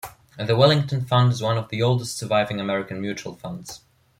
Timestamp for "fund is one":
1.05-1.59